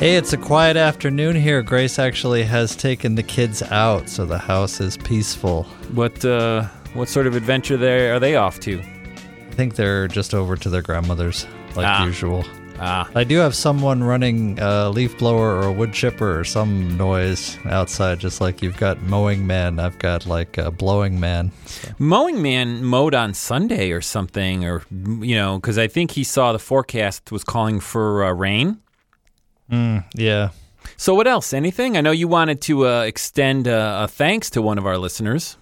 [0.00, 1.62] Hey, it's a quiet afternoon here.
[1.62, 5.62] Grace actually has taken the kids out, so the house is peaceful.
[5.94, 8.80] What uh what sort of adventure they are they off to?
[8.80, 12.04] I think they're just over to their grandmother's, like Ah.
[12.04, 12.44] usual.
[12.80, 16.96] Ah, I do have someone running a leaf blower or a wood chipper or some
[16.98, 19.78] noise outside, just like you've got mowing man.
[19.78, 21.52] I've got like a blowing man.
[21.98, 26.52] Mowing man mowed on Sunday or something, or you know, because I think he saw
[26.52, 28.78] the forecast was calling for uh, rain.
[29.70, 30.50] Yeah.
[30.96, 31.52] So what else?
[31.52, 31.96] Anything?
[31.96, 35.56] I know you wanted to uh, extend uh, a thanks to one of our listeners.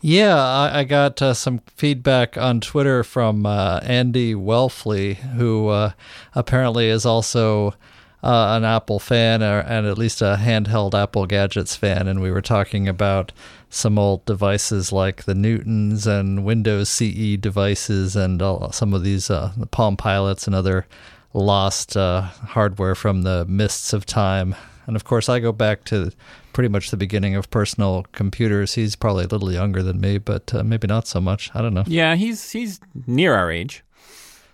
[0.00, 5.92] Yeah, I, I got uh, some feedback on Twitter from uh, Andy Welfle, who uh,
[6.34, 7.74] apparently is also
[8.22, 12.06] uh, an Apple fan or, and at least a handheld Apple gadgets fan.
[12.06, 13.32] And we were talking about
[13.70, 19.30] some old devices like the Newtons and Windows CE devices and all, some of these
[19.30, 20.86] uh, the Palm Pilots and other
[21.34, 24.54] lost uh, hardware from the mists of time.
[24.86, 26.10] And of course, I go back to
[26.52, 28.74] pretty much the beginning of personal computers.
[28.74, 31.50] He's probably a little younger than me, but uh, maybe not so much.
[31.54, 31.84] I don't know.
[31.86, 33.84] Yeah, he's he's near our age.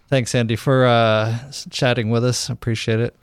[0.09, 1.39] Thanks, Andy, for uh,
[1.71, 2.49] chatting with us.
[2.49, 3.15] Appreciate it.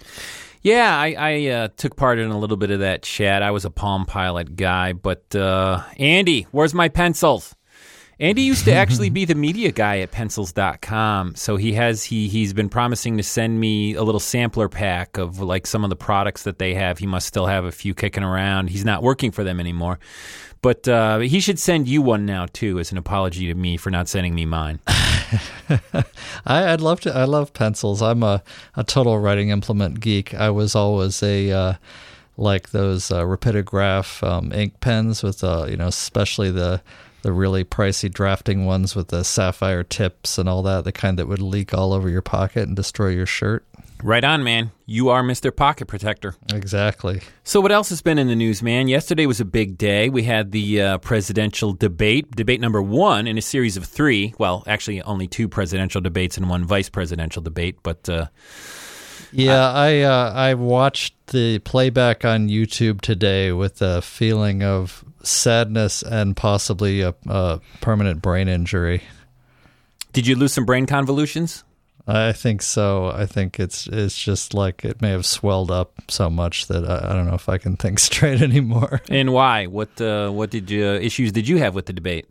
[0.62, 3.44] Yeah, I, I uh, took part in a little bit of that chat.
[3.44, 7.55] I was a Palm Pilot guy, but uh, Andy, where's my pencils?
[8.19, 11.35] Andy used to actually be the media guy at pencils.com.
[11.35, 15.40] So he has he he's been promising to send me a little sampler pack of
[15.40, 16.97] like some of the products that they have.
[16.97, 18.69] He must still have a few kicking around.
[18.69, 20.00] He's not working for them anymore.
[20.62, 23.91] But uh, he should send you one now too as an apology to me for
[23.91, 24.79] not sending me mine.
[24.88, 26.03] I,
[26.45, 27.16] I'd love to.
[27.16, 28.01] I love pencils.
[28.01, 28.41] I'm a,
[28.75, 30.34] a total writing implement geek.
[30.34, 31.73] I was always a uh,
[32.38, 36.81] like those uh, Rapidograph um, ink pens with uh, you know, especially the
[37.25, 41.28] the really pricey drafting ones with the sapphire tips and all that, the kind that
[41.28, 43.66] would leak all over your pocket and destroy your shirt.
[44.03, 44.69] Right on, man.
[44.86, 45.56] You are Mr.
[45.56, 46.35] Pocket Protector.
[46.53, 47.22] Exactly.
[47.44, 48.88] So, what else has been in the news, man?
[48.88, 50.08] Yesterday was a big day.
[50.08, 54.35] We had the uh, presidential debate, debate number one in a series of three.
[54.38, 57.80] Well, actually, only two presidential debates and one vice presidential debate.
[57.81, 58.28] But uh,
[59.35, 66.01] Yeah, I uh, I watched the playback on YouTube today with a feeling of sadness
[66.03, 69.01] and possibly a, a permanent brain injury.
[70.13, 71.63] did you lose some brain convolutions?
[72.07, 73.07] I think so.
[73.07, 77.09] I think it's it's just like it may have swelled up so much that I,
[77.09, 79.02] I don't know if I can think straight anymore.
[79.09, 79.66] And why?
[79.66, 82.28] What uh, what did you issues did you have with the debate?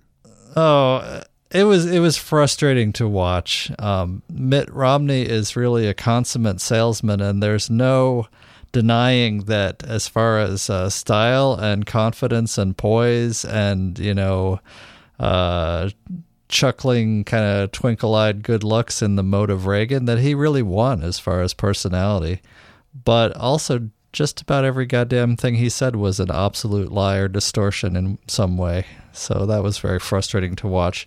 [0.56, 1.22] Oh,
[1.54, 3.70] it was it was frustrating to watch.
[3.78, 8.26] Um, Mitt Romney is really a consummate salesman, and there's no
[8.72, 14.59] denying that as far as uh, style and confidence and poise and you know
[15.20, 15.91] uh,
[16.48, 21.04] chuckling kind of twinkle-eyed good looks in the mode of Reagan that he really won
[21.04, 22.42] as far as personality,
[23.04, 27.94] but also just about every goddamn thing he said was an absolute lie or distortion
[27.94, 28.86] in some way.
[29.12, 31.06] So that was very frustrating to watch.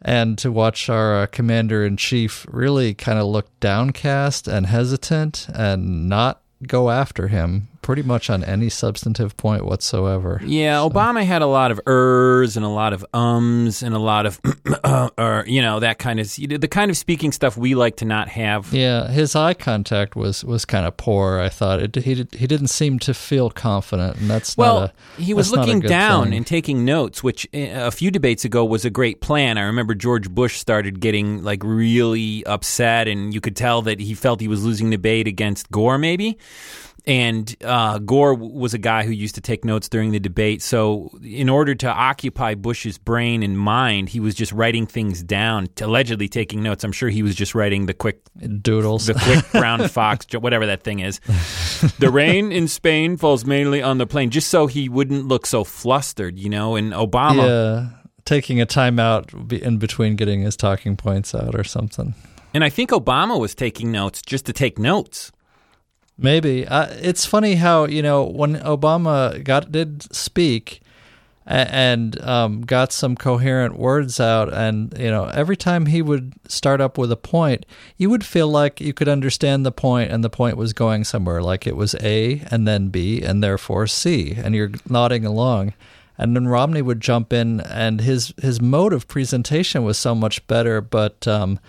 [0.00, 5.48] And to watch our uh, commander in chief really kind of look downcast and hesitant
[5.52, 10.40] and not go after him pretty much on any substantive point whatsoever.
[10.44, 14.26] Yeah, Obama had a lot of ers and a lot of ums and a lot
[14.26, 14.40] of
[14.84, 18.04] uh, or you know that kind of the kind of speaking stuff we like to
[18.04, 18.72] not have.
[18.72, 21.38] Yeah, his eye contact was was kind of poor.
[21.38, 24.78] I thought it, he did, he didn't seem to feel confident, and that's Well,
[25.18, 26.34] a, he was that's not a looking down thing.
[26.34, 27.58] and taking notes, which uh,
[27.88, 29.56] a few debates ago was a great plan.
[29.56, 34.12] I remember George Bush started getting like really upset, and you could tell that he
[34.14, 36.36] felt he was losing the debate against Gore, maybe.
[37.08, 40.60] And uh, Gore was a guy who used to take notes during the debate.
[40.60, 45.68] So, in order to occupy Bush's brain and mind, he was just writing things down,
[45.80, 46.84] allegedly taking notes.
[46.84, 48.20] I'm sure he was just writing the quick
[48.60, 49.06] doodles.
[49.06, 51.18] the quick brown fox, whatever that thing is.
[51.98, 55.64] The rain in Spain falls mainly on the plain, just so he wouldn't look so
[55.64, 56.76] flustered, you know.
[56.76, 57.88] And Obama, yeah,
[58.26, 62.14] taking a time out in between getting his talking points out or something.
[62.52, 65.32] and I think Obama was taking notes just to take notes.
[66.20, 70.80] Maybe uh, it's funny how you know when Obama got did speak
[71.46, 76.80] and um, got some coherent words out, and you know every time he would start
[76.80, 77.64] up with a point,
[77.96, 81.40] you would feel like you could understand the point, and the point was going somewhere,
[81.40, 85.72] like it was A and then B and therefore C, and you're nodding along.
[86.18, 90.44] and then Romney would jump in, and his his mode of presentation was so much
[90.48, 91.26] better, but.
[91.28, 91.60] Um,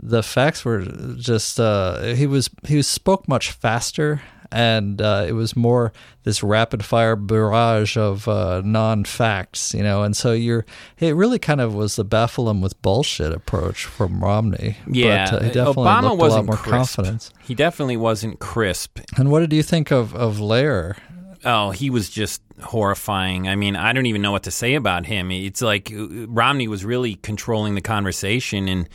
[0.00, 0.82] the facts were
[1.16, 5.92] just uh, he was he spoke much faster and uh, it was more
[6.24, 10.64] this rapid fire barrage of uh, non facts, you know, and so you're
[10.98, 14.76] it really kind of was the baffle him with bullshit approach from Romney.
[14.90, 16.96] Yeah, but, uh, he definitely Obama looked wasn't a lot more crisp.
[16.96, 17.32] confidence.
[17.42, 18.98] He definitely wasn't crisp.
[19.16, 20.96] And what did you think of of Lehrer?
[21.44, 23.48] Oh, he was just horrifying.
[23.48, 25.30] I mean, I don't even know what to say about him.
[25.30, 28.88] It's like uh, Romney was really controlling the conversation, and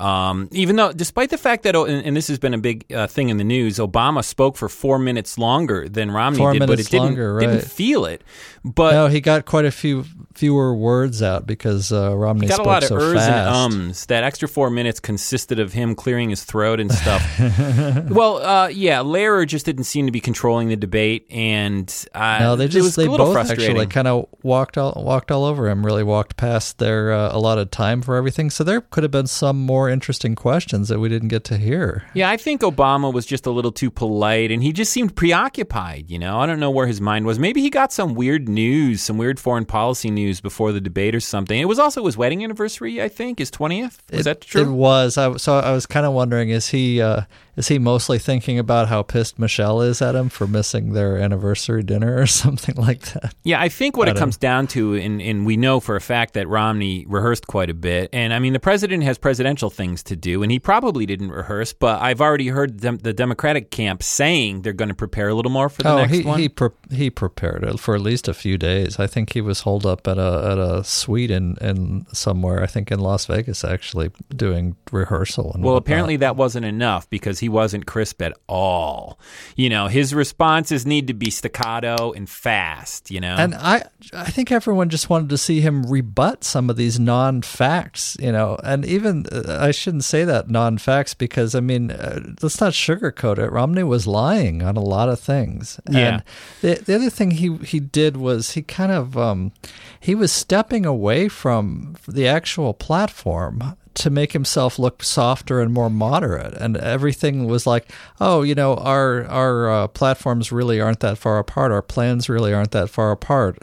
[0.00, 2.90] um, even though, despite the fact that, oh, and, and this has been a big
[2.92, 6.66] uh, thing in the news, Obama spoke for four minutes longer than Romney Four did,
[6.66, 8.24] but it didn't longer, didn't feel it.
[8.64, 10.04] But no, he got quite a few
[10.34, 13.30] fewer words out because uh, Romney got a spoke lot of so ers fast.
[13.30, 14.06] and ums.
[14.06, 17.22] That extra four minutes consisted of him clearing his throat and stuff.
[18.10, 22.56] well, uh, yeah, Lehrer just didn't seem to be controlling the debate, and uh, No,
[22.56, 25.84] they just they a both actually kind of walked all walked all over him.
[25.84, 28.48] Really walked past their uh, allotted time for everything.
[28.48, 32.04] So there could have been some more interesting questions that we didn't get to hear.
[32.14, 36.10] Yeah, I think Obama was just a little too polite and he just seemed preoccupied,
[36.10, 36.38] you know.
[36.38, 37.38] I don't know where his mind was.
[37.38, 41.20] Maybe he got some weird news, some weird foreign policy news before the debate or
[41.20, 41.58] something.
[41.58, 43.98] It was also his wedding anniversary, I think, his 20th.
[44.10, 44.62] Was it, that true?
[44.62, 45.18] It was.
[45.18, 47.22] I, so I was kind of wondering: is he uh,
[47.60, 51.82] is he mostly thinking about how pissed Michelle is at him for missing their anniversary
[51.82, 53.34] dinner or something like that?
[53.44, 56.00] Yeah, I think what I it comes down to, and, and we know for a
[56.00, 58.08] fact that Romney rehearsed quite a bit.
[58.14, 61.74] And I mean, the president has presidential things to do, and he probably didn't rehearse,
[61.74, 65.52] but I've already heard them, the Democratic camp saying they're going to prepare a little
[65.52, 66.38] more for the oh, next he one.
[66.38, 68.98] he pre- he prepared it for at least a few days.
[68.98, 72.62] I think he was holed up at a at a suite in, in somewhere.
[72.62, 75.52] I think in Las Vegas, actually doing rehearsal.
[75.52, 75.86] And Well, whatnot.
[75.86, 79.18] apparently that wasn't enough because he wasn't crisp at all.
[79.56, 83.36] You know, his responses need to be staccato and fast, you know?
[83.36, 88.16] And I, I think everyone just wanted to see him rebut some of these non-facts,
[88.20, 88.58] you know.
[88.64, 93.38] And even uh, I shouldn't say that non-facts because I mean, uh, let's not sugarcoat
[93.38, 93.52] it.
[93.52, 95.80] Romney was lying on a lot of things.
[95.90, 95.98] Yeah.
[95.98, 96.22] And
[96.60, 99.52] the the other thing he he did was he kind of um,
[99.98, 105.90] he was stepping away from the actual platform to make himself look softer and more
[105.90, 106.54] moderate.
[106.54, 107.90] And everything was like
[108.20, 111.72] oh you know our our uh, platforms really aren't that far apart.
[111.72, 113.58] Our plans really aren't that far apart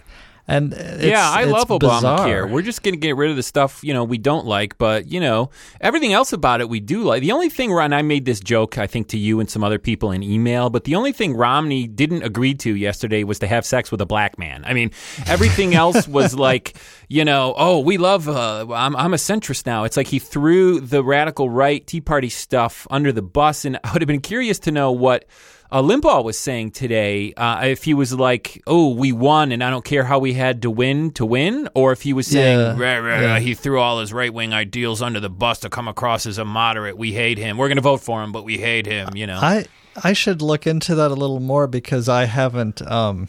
[0.47, 2.19] and it's, yeah, I it's love bizarre.
[2.19, 2.49] Obamacare.
[2.49, 5.11] We're just going to get rid of the stuff, you know, we don't like, but,
[5.11, 5.49] you know,
[5.81, 7.21] everything else about it we do like.
[7.21, 9.77] The only thing, Ron, I made this joke, I think, to you and some other
[9.77, 13.65] people in email, but the only thing Romney didn't agree to yesterday was to have
[13.65, 14.63] sex with a black man.
[14.65, 14.91] I mean,
[15.25, 16.77] everything else was like,
[17.09, 19.83] you know, oh, we love, uh, I'm, I'm a centrist now.
[19.83, 23.91] It's like he threw the radical right Tea Party stuff under the bus, and I
[23.91, 25.25] would have been curious to know what
[25.71, 29.69] uh, Limbaugh was saying today, uh, if he was like, "Oh, we won, and I
[29.69, 32.77] don't care how we had to win to win," or if he was saying, Yeah,
[32.77, 33.33] "Rah, rah, yeah.
[33.33, 36.37] rah, "He threw all his right wing ideals under the bus to come across as
[36.37, 36.97] a moderate.
[36.97, 37.57] We hate him.
[37.57, 39.39] We're going to vote for him, but we hate him." You know?
[39.41, 39.65] I
[40.03, 42.81] I should look into that a little more because I haven't.
[42.81, 43.27] Um,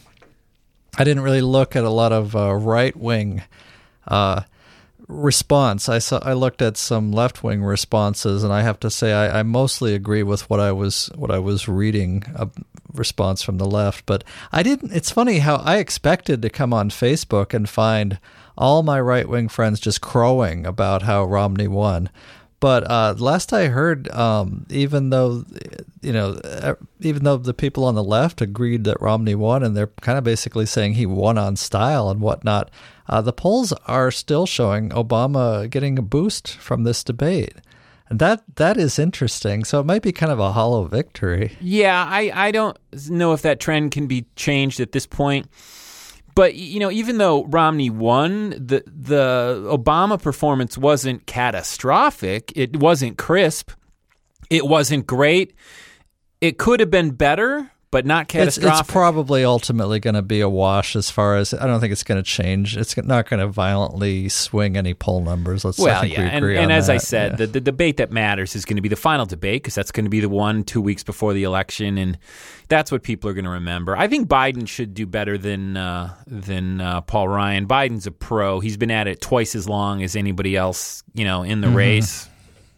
[0.97, 3.43] I didn't really look at a lot of uh, right wing
[4.07, 4.43] uh,
[5.09, 5.89] response.
[5.89, 6.21] I saw.
[6.23, 9.95] I looked at some left wing responses, and I have to say I, I mostly
[9.95, 12.25] agree with what I was what I was reading.
[12.37, 12.49] A
[12.93, 14.23] response from the left, but
[14.53, 14.93] I didn't.
[14.93, 18.19] It's funny how I expected to come on Facebook and find
[18.57, 22.11] all my right wing friends just crowing about how Romney won.
[22.61, 25.45] But uh, last I heard, um, even though
[26.03, 26.39] you know,
[27.01, 30.25] even though the people on the left agreed that Romney won, and they're kind of
[30.25, 32.71] basically saying he won on style and whatnot,
[33.09, 37.55] uh, the polls are still showing Obama getting a boost from this debate,
[38.09, 39.65] and that that is interesting.
[39.65, 41.57] So it might be kind of a hollow victory.
[41.61, 42.77] Yeah, I, I don't
[43.09, 45.49] know if that trend can be changed at this point.
[46.35, 52.53] But you know, even though Romney won, the the Obama performance wasn't catastrophic.
[52.55, 53.73] It wasn't crisp.
[54.49, 55.55] It wasn't great.
[56.41, 58.81] It could have been better, but not It's, catastrophic.
[58.81, 62.03] it's probably ultimately going to be a wash as far as I don't think it's
[62.03, 62.77] going to change.
[62.77, 65.65] It's not going to violently swing any poll numbers.
[65.65, 67.37] Let's well, yeah, we and, and as I said, Yeah.
[67.37, 70.05] the, the debate that matters is going to be the final debate because that's going
[70.05, 72.19] to be the one two weeks before the election, and
[72.69, 73.97] that's what people are going to remember.
[73.97, 77.67] I think Biden should do better than uh, than uh, Paul Ryan.
[77.67, 81.43] Biden's a pro; he's been at it twice as long as anybody else, you know,
[81.43, 81.71] in Mm-hmm.
[81.71, 82.29] the race.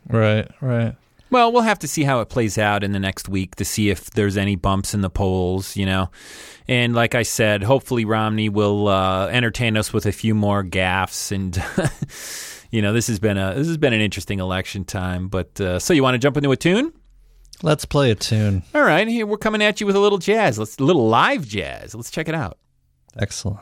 [0.08, 0.94] right, right.
[1.30, 3.88] Well, we'll have to see how it plays out in the next week to see
[3.88, 6.10] if there's any bumps in the polls, you know.
[6.66, 11.30] And like I said, hopefully Romney will uh, entertain us with a few more gaffes.
[11.30, 11.62] And
[12.70, 15.28] you know, this has been a this has been an interesting election time.
[15.28, 16.92] But uh, so you want to jump into a tune?
[17.62, 18.62] Let's play a tune.
[18.74, 20.58] All right, here we're coming at you with a little jazz.
[20.58, 21.94] Let's a little live jazz.
[21.94, 22.58] Let's check it out.
[23.18, 23.60] Excellent.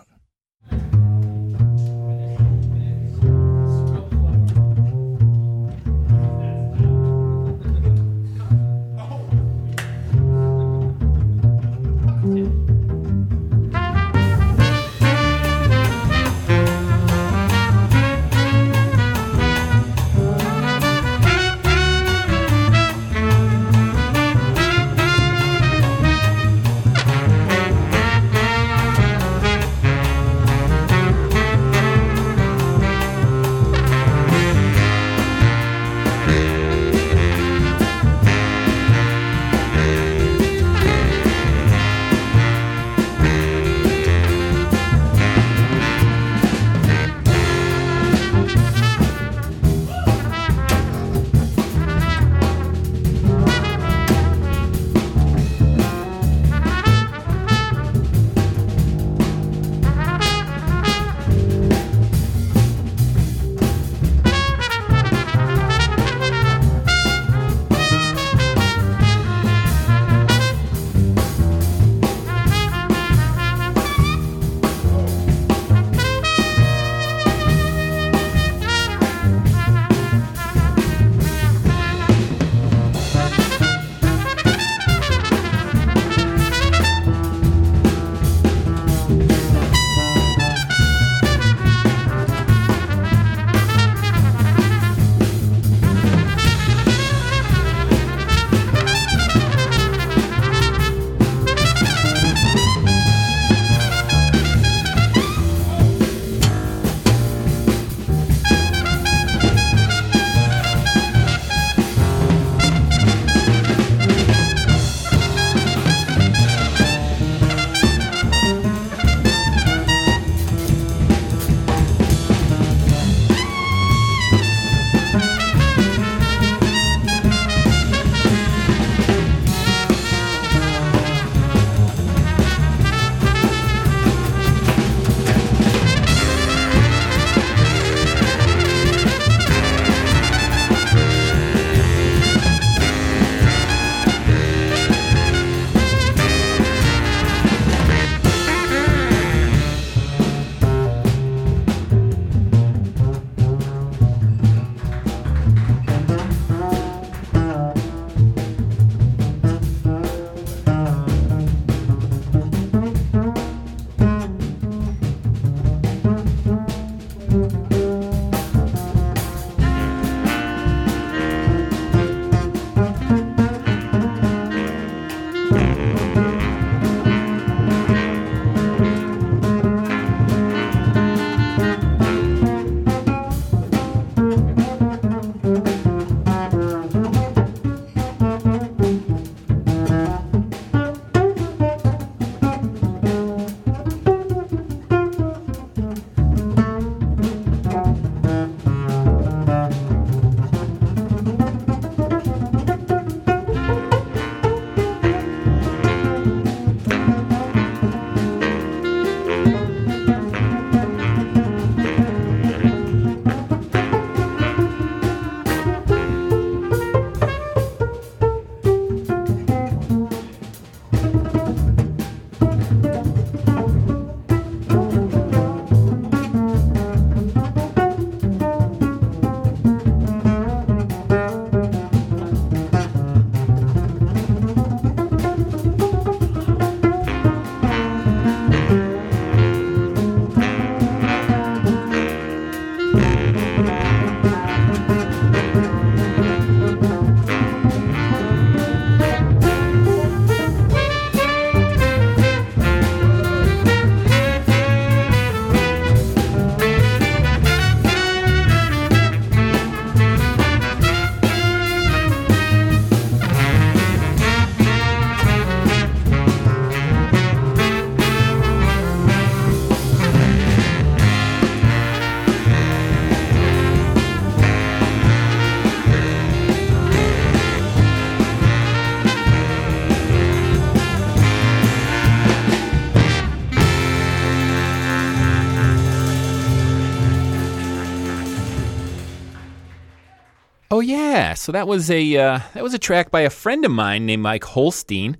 [291.18, 294.06] Yeah, so that was a uh, that was a track by a friend of mine
[294.06, 295.16] named Mike Holstein,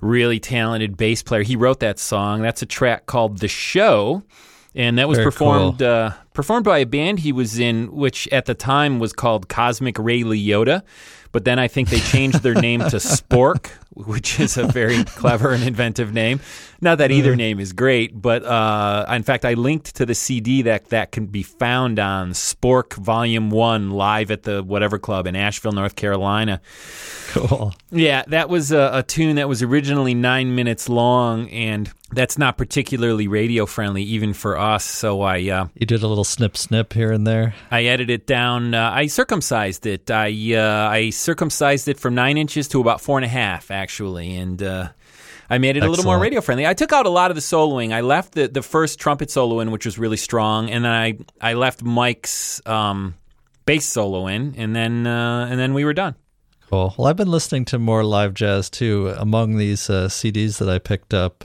[0.00, 1.42] really talented bass player.
[1.42, 2.42] He wrote that song.
[2.42, 4.22] That's a track called "The Show,"
[4.74, 5.88] and that was Very performed cool.
[5.88, 9.98] uh, performed by a band he was in, which at the time was called Cosmic
[9.98, 10.82] Ray Liotta.
[11.32, 15.52] But then I think they changed their name to Spork, which is a very clever
[15.52, 16.40] and inventive name.
[16.80, 20.62] Not that either name is great, but uh, in fact, I linked to the CD
[20.62, 25.36] that that can be found on Spork Volume One live at the whatever club in
[25.36, 26.60] Asheville, North Carolina.
[27.28, 27.74] Cool.
[27.90, 32.58] Yeah, that was a, a tune that was originally nine minutes long, and that's not
[32.58, 34.84] particularly radio friendly even for us.
[34.84, 37.54] So I uh, You did a little snip snip here and there.
[37.70, 38.74] I edited it down.
[38.74, 40.10] Uh, I circumcised it.
[40.10, 43.81] I uh, I circumcised it from nine inches to about four and a half, actually,
[44.36, 44.88] and uh,
[45.48, 46.66] I made it a little more radio friendly.
[46.66, 47.92] I took out a lot of the soloing.
[47.92, 51.18] I left the, the first trumpet solo in, which was really strong, and then I
[51.40, 53.14] I left Mike's um,
[53.66, 56.14] bass solo in, and then uh, and then we were done.
[56.70, 56.94] Cool.
[56.96, 59.14] Well, I've been listening to more live jazz too.
[59.18, 61.44] Among these uh, CDs that I picked up,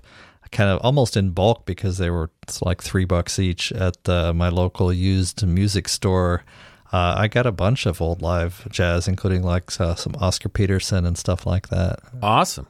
[0.51, 2.29] kind of almost in bulk because they were
[2.61, 6.43] like three bucks each at uh, my local used music store.
[6.91, 11.05] Uh, I got a bunch of old live jazz, including like uh, some Oscar Peterson
[11.05, 11.99] and stuff like that.
[12.21, 12.67] Awesome.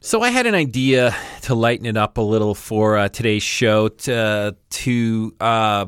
[0.00, 3.88] So I had an idea to lighten it up a little for uh, today's show
[3.88, 5.86] to, to uh,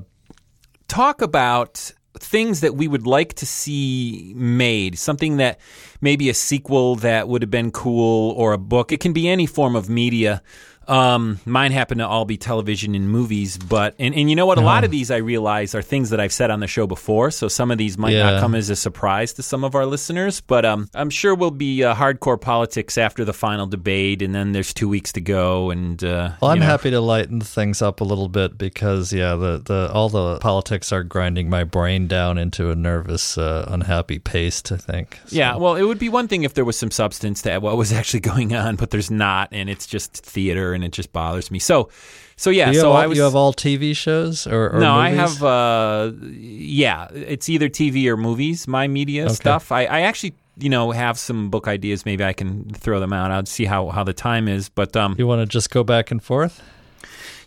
[0.88, 4.98] talk about things that we would like to see made.
[4.98, 5.60] Something that
[6.00, 8.90] maybe a sequel that would have been cool or a book.
[8.90, 10.42] It can be any form of media.
[10.88, 14.58] Um, mine happen to all be television and movies, but and, and you know what?
[14.58, 17.30] A lot of these I realize are things that I've said on the show before,
[17.30, 20.40] so some of these might not come as a surprise to some of our listeners.
[20.40, 24.52] But um, I'm sure we'll be uh, hardcore politics after the final debate, and then
[24.52, 25.70] there's two weeks to go.
[25.70, 26.66] And uh, Well, I'm you know.
[26.66, 30.90] happy to lighten things up a little bit because yeah, the, the all the politics
[30.92, 34.72] are grinding my brain down into a nervous, uh, unhappy paste.
[34.72, 35.20] I think.
[35.26, 37.76] So- Yeah, well, it would be one thing if there was some substance to what
[37.76, 41.50] was actually going on, but there's not, and it's just theater, and it just bothers
[41.50, 41.58] me.
[41.58, 41.88] So,
[42.36, 43.18] so yeah, so all, I was.
[43.18, 45.42] you have all TV shows or, or no, I have.
[45.42, 48.68] Uh, yeah, it's either TV or movies.
[48.68, 49.72] My media stuff.
[49.72, 52.06] I, I actually, you know, have some book ideas.
[52.06, 53.32] Maybe I can throw them out.
[53.32, 54.68] I'll see how how the time is.
[54.68, 56.62] But um, You want to just go back and forth?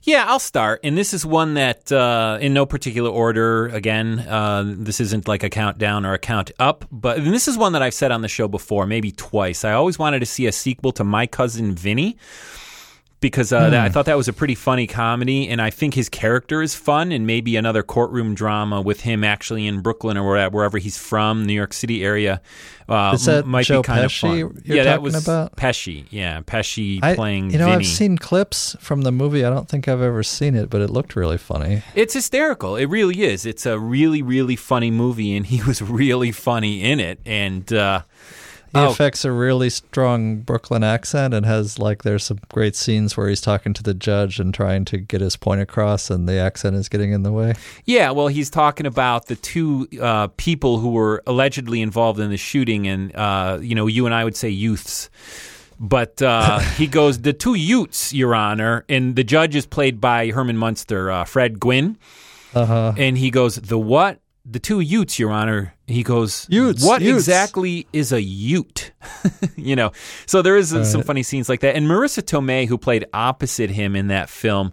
[0.03, 0.79] yeah, I'll start.
[0.83, 5.43] And this is one that, uh, in no particular order, again, uh, this isn't like
[5.43, 8.27] a countdown or a count up, but this is one that I've said on the
[8.27, 9.63] show before, maybe twice.
[9.63, 12.17] I always wanted to see a sequel to My Cousin Vinny
[13.21, 16.09] because uh, that, I thought that was a pretty funny comedy, and I think his
[16.09, 20.49] character is fun, and maybe another courtroom drama with him actually in Brooklyn or where-
[20.49, 22.41] wherever he's from, New York City area.
[22.89, 24.07] Uh, Is that might Joe be kind Pesci
[24.43, 24.61] of fun.
[24.65, 25.55] you're yeah, that was about?
[25.55, 26.05] Pesci.
[26.09, 27.77] Yeah, Pesci I, playing you know, Vinny.
[27.77, 29.45] I've seen clips from the movie.
[29.45, 31.83] I don't think I've ever seen it, but it looked really funny.
[31.95, 32.75] It's hysterical.
[32.75, 33.45] It really is.
[33.45, 37.19] It's a really, really funny movie, and he was really funny in it.
[37.25, 38.01] And uh,
[38.73, 43.17] He oh, affects a really strong Brooklyn accent and has like there's some great scenes
[43.17, 46.37] where he's talking to the judge and trying to get his point across, and the
[46.39, 47.53] accent is getting in the way.
[47.85, 48.11] yeah.
[48.11, 52.87] Well, he's talking about the two uh, people who were allegedly involved in the shooting,
[52.87, 55.09] and uh, you know, you and I would say youths.
[55.81, 60.29] But uh, he goes, the two Utes, Your Honor, and the judge is played by
[60.29, 61.97] Herman Munster, uh, Fred Gwynne.
[62.53, 62.93] Uh huh.
[62.97, 64.19] And he goes, the what?
[64.45, 65.73] The two Utes, Your Honor.
[65.87, 68.91] He goes, Utes, What Utes." exactly is a Ute?
[69.57, 69.91] you know,
[70.25, 71.75] so there is uh, some funny scenes like that.
[71.75, 74.71] And Marisa Tomei, who played opposite him in that film,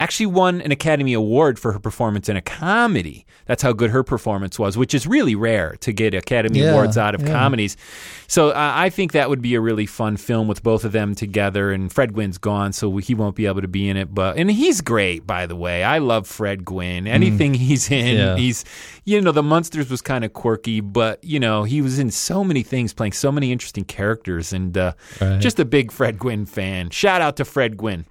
[0.00, 3.24] actually won an Academy Award for her performance in a comedy.
[3.46, 6.98] That's how good her performance was, which is really rare to get Academy Yeah, Awards
[6.98, 7.28] out of yeah.
[7.32, 7.78] comedies.
[8.26, 11.14] So uh, I think that would be a really fun film with both of them
[11.14, 11.70] together.
[11.72, 14.14] And Fred Gwynne's gone, so he won't be able to be in it.
[14.14, 15.82] But and he's great, by the way.
[15.82, 17.06] I love Fred Gwynne.
[17.06, 18.18] Anything he's in, Mm.
[18.18, 18.36] Yeah.
[18.36, 18.64] he's
[19.06, 22.42] you know the Munsters was kind of quirky, but you know he was in so
[22.42, 25.40] many things, playing so many interesting characters, and uh, Right.
[25.40, 26.90] just a big Fred Gwynne fan.
[26.90, 28.06] Shout out to Fred Gwynne.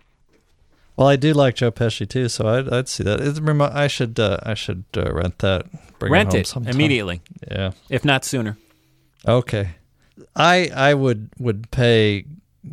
[0.95, 3.19] Well, I do like Joe Pesci too, so I'd, I'd see that.
[3.19, 5.65] It's, I should uh, I should uh, rent that.
[5.99, 7.71] Bring Rent it, home it immediately, Yeah.
[7.89, 8.57] if not sooner.
[9.27, 9.69] Okay.
[10.35, 12.25] I I would would pay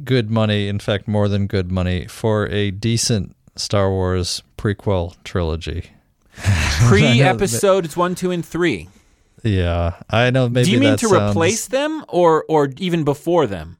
[0.04, 5.90] good money, in fact more than good money for a decent Star Wars prequel trilogy.
[6.36, 8.88] Pre episodes one, two, and three.
[9.44, 10.00] Yeah.
[10.10, 13.76] I know maybe Do you mean to sounds- replace them, or or even before them?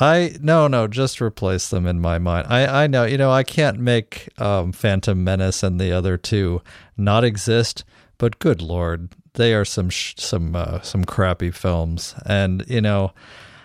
[0.00, 2.46] I no no just replace them in my mind.
[2.48, 6.62] I I know you know I can't make um, Phantom Menace and the other two
[6.96, 7.84] not exist,
[8.18, 13.12] but good lord, they are some sh- some uh, some crappy films, and you know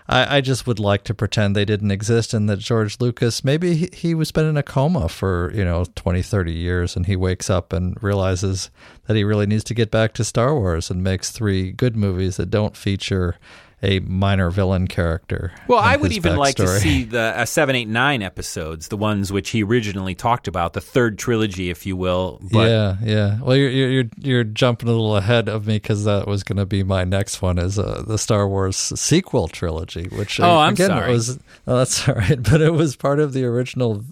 [0.07, 3.75] I, I just would like to pretend they didn't exist and that George Lucas maybe
[3.75, 7.15] he, he was been in a coma for you know 20, 30 years, and he
[7.15, 8.69] wakes up and realizes
[9.07, 12.37] that he really needs to get back to Star Wars and makes three good movies
[12.37, 13.35] that don't feature
[13.83, 15.51] a minor villain character.
[15.67, 19.31] Well, I would even like to see the uh, seven, eight, nine episodes, the ones
[19.31, 22.39] which he originally talked about, the third trilogy, if you will.
[22.51, 23.41] But yeah, yeah.
[23.41, 26.65] Well, you're you're you're, jumping a little ahead of me because that was going to
[26.65, 30.73] be my next one is uh, the Star Wars sequel trilogy, which uh, Oh, I'm
[30.73, 31.11] again sorry.
[31.11, 34.05] was oh, that's all right, but it was part of the original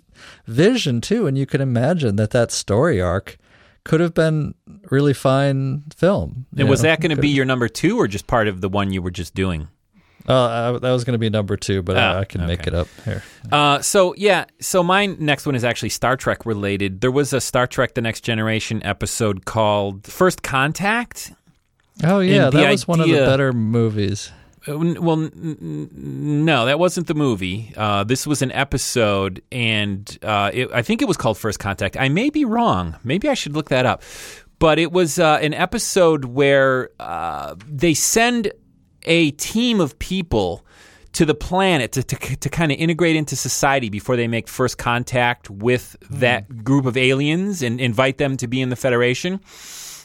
[0.47, 3.38] vision too, and you can imagine that that story arc
[3.84, 4.54] could have been
[4.89, 6.46] really fine film.
[6.58, 6.89] and was know?
[6.89, 9.12] that going to be your number two, or just part of the one you were
[9.12, 9.67] just doing?
[10.28, 12.67] Uh, I, that was going to be number two, but Oh, I, I can make
[12.67, 13.24] it up here.
[13.52, 17.02] Uh, so yeah, so my next one is actually Star Trek related.
[17.02, 21.34] There was a Star Trek: The Next Generation episode called First Contact.
[22.04, 24.32] Oh yeah, the that was one of the better movies.
[24.67, 27.74] Uh, Well, no, that wasn't the movie.
[27.76, 31.97] Uh, this was an episode, and uh, it, I think it was called First Contact.
[31.97, 32.95] I may be wrong.
[33.04, 34.04] Maybe I should look that up.
[34.60, 38.52] But it was uh, an episode where uh, they send
[39.04, 40.63] a team of people
[41.13, 44.78] to the planet to, to, to kind of integrate into society before they make first
[44.78, 49.41] contact with that group of aliens and invite them to be in the Federation.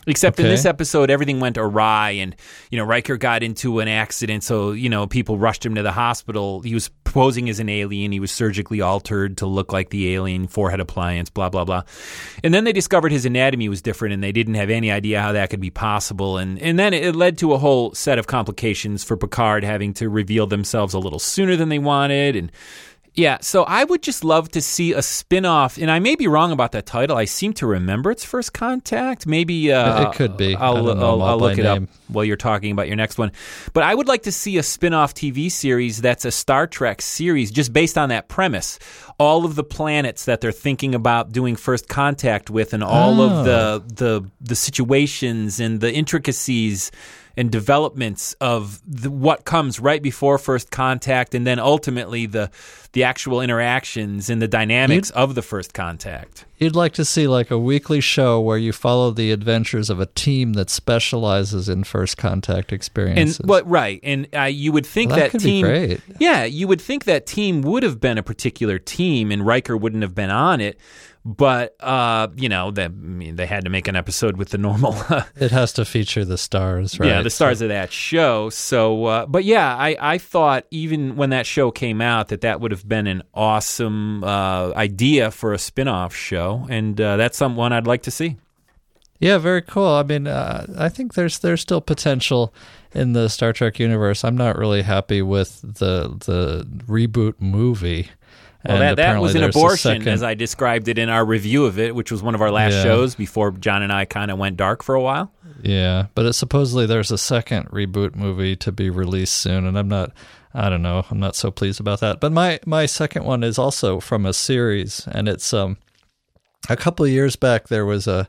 [0.09, 2.37] Except in this episode, everything went awry, and
[2.71, 5.90] you know Riker got into an accident, so you know people rushed him to the
[5.90, 6.61] hospital.
[6.61, 8.12] He was posing as an alien.
[8.12, 11.83] He was surgically altered to look like the alien, forehead appliance, blah blah blah.
[12.45, 15.33] And then they discovered his anatomy was different, and they didn't have any idea how
[15.33, 16.38] that could be possible.
[16.38, 20.09] And and then it led to a whole set of complications for Picard having to
[20.09, 22.53] reveal themselves a little sooner than they wanted, and
[23.16, 26.52] yeah, so I would just love to see a spin-off, and I may be wrong
[26.52, 27.16] about that title.
[27.16, 29.26] I seem to remember it's First Contact.
[29.26, 30.55] Maybe uh, It could be.
[30.55, 33.33] I'll, I don't I'll, I'll look it up while you're talking about your next one.
[33.72, 37.50] But I would like to see a spin-off TV series that's a Star Trek series
[37.50, 38.79] just based on that premise.
[39.18, 43.24] All of the planets that they're thinking about doing first contact with and all Oh.
[43.31, 46.90] of the the the situations and the intricacies
[47.38, 52.50] and developments of the, what comes right before first contact and then ultimately the
[52.97, 56.47] the actual interactions and the dynamics of the first contact.
[56.57, 60.07] You'd like to see like a weekly show where you follow the adventures of a
[60.07, 63.45] team that specializes in first contact And experiences.
[63.67, 66.01] right, and uh, you would think Well, that that, could be team, great.
[66.19, 70.03] yeah, you would think that team would have been a particular team, and Riker wouldn't
[70.03, 70.81] have been on it.
[71.29, 74.59] But uh, you know, they, I mean, they had to make an episode with the
[74.59, 74.95] normal,
[75.37, 77.09] it has to feature the stars, right?
[77.09, 78.49] yeah, the stars of that show.
[78.49, 82.61] So, uh, but yeah, I, I thought even when that show came out that that
[82.61, 87.72] would have been an awesome uh, idea for a spin-off show, and uh, that's someone
[87.72, 88.37] I'd like to see.
[89.18, 89.88] Yeah, very cool.
[89.88, 92.53] I mean, uh, I think there's there's still potential
[92.92, 94.25] in the Star Trek universe.
[94.25, 98.11] I'm not really happy with the the reboot movie.
[98.64, 101.79] Well, And that, that was an abortion, as I described it in our review of
[101.79, 102.83] it, which was one of our last Yeah.
[102.83, 105.31] shows before John and I kind of went dark for a while.
[105.62, 109.88] Yeah, but it, supposedly there's a second reboot movie to be released soon, and I'm
[109.88, 110.11] not.
[110.57, 111.05] I don't know.
[111.11, 112.19] I'm not so pleased about that.
[112.19, 115.77] But my my second one is also from a series, and it's um
[116.71, 118.27] a couple of years back there was a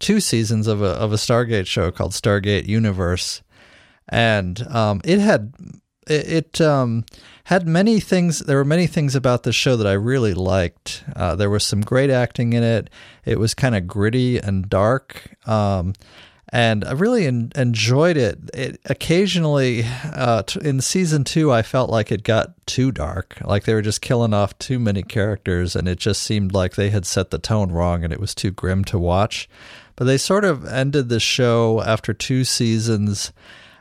[0.00, 3.42] two seasons of a of a Stargate show called Stargate Universe,
[4.08, 5.52] and um it had
[6.08, 7.04] it, it um
[7.44, 11.04] had many things there were many things about the show that I really liked.
[11.14, 12.90] Uh, there was some great acting in it.
[13.24, 15.36] It was kind of gritty and dark.
[15.46, 15.94] Um
[16.50, 18.38] and I really en- enjoyed it.
[18.54, 23.64] It occasionally, uh, t- in season two, I felt like it got too dark, like
[23.64, 27.06] they were just killing off too many characters, and it just seemed like they had
[27.06, 29.48] set the tone wrong, and it was too grim to watch.
[29.96, 33.32] But they sort of ended the show after two seasons,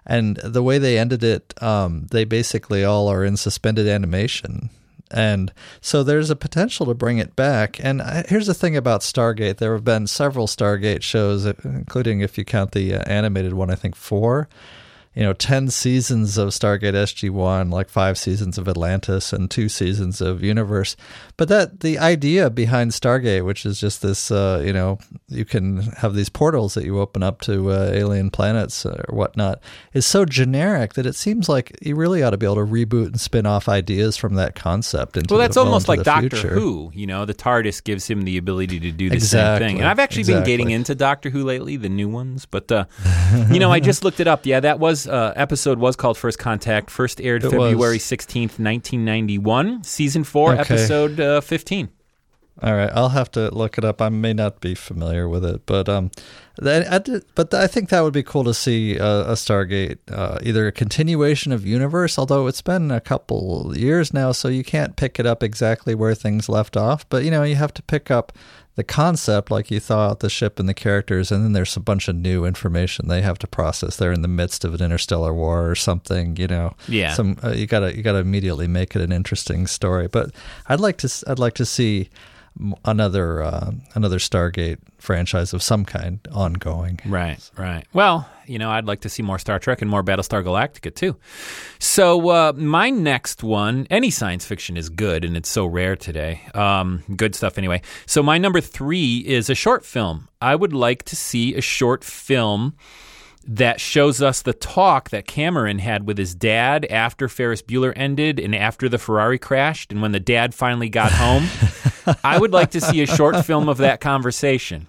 [0.05, 4.69] and the way they ended it, um, they basically all are in suspended animation.
[5.11, 7.83] And so there's a potential to bring it back.
[7.83, 12.37] And I, here's the thing about Stargate there have been several Stargate shows, including if
[12.37, 14.49] you count the uh, animated one, I think four.
[15.17, 20.21] You know, 10 seasons of Stargate SG1, like five seasons of Atlantis and two seasons
[20.21, 20.95] of Universe.
[21.37, 25.81] But that the idea behind Stargate, which is just this, uh, you know, you can
[25.97, 29.59] have these portals that you open up to uh, alien planets or whatnot,
[29.91, 33.07] is so generic that it seems like you really ought to be able to reboot
[33.07, 35.17] and spin off ideas from that concept.
[35.17, 36.53] Into Well, that's the, almost like Doctor future.
[36.53, 36.91] Who.
[36.93, 39.79] You know, the TARDIS gives him the ability to do the Exactly, same thing.
[39.79, 42.45] And I've actually been getting into Doctor Who lately, the new ones.
[42.45, 42.85] But uh,
[43.49, 44.45] you know, I just looked it up.
[44.45, 46.89] Yeah, that was uh, episode was called First Contact.
[46.89, 49.83] First aired It February sixteenth, nineteen ninety one.
[49.83, 50.61] Season four, Okay.
[50.61, 51.89] episode uh, fifteen.
[52.63, 54.01] All right, I'll have to look it up.
[54.01, 56.09] I may not be familiar with it, but um,
[56.57, 59.99] that, I did, but I think that would be cool to see a, a Stargate,
[60.11, 62.17] uh, either a continuation of universe.
[62.17, 66.15] Although it's been a couple years now, so you can't pick it up exactly where
[66.15, 67.07] things left off.
[67.09, 68.33] But you know, you have to pick up
[68.77, 71.79] the concept, like you thaw out the ship and the characters, and then there's a
[71.79, 73.97] bunch of new information they have to process.
[73.97, 76.75] They're in the midst of an interstellar war or something, you know.
[76.87, 77.13] Yeah.
[77.13, 80.07] Some uh, you gotta you gotta immediately make it an interesting story.
[80.07, 80.29] But
[80.67, 82.09] I'd like to I'd like to see
[82.85, 86.99] another uh, another Stargate franchise of some kind ongoing.
[87.05, 87.85] Right, right.
[87.93, 91.17] Well, you know, I'd like to see more Star Trek and more Battlestar Galactica too.
[91.79, 96.41] So uh, my next one, any science fiction is good, and it's so rare today.
[96.53, 97.81] Um, good stuff, anyway.
[98.05, 100.27] So my number three is a short film.
[100.41, 102.75] I would like to see a short film
[103.47, 108.39] that shows us the talk that Cameron had with his dad after Ferris Bueller ended
[108.39, 111.47] and after the Ferrari crashed and when the dad finally got home.
[112.23, 114.87] I would like to see a short film of that conversation.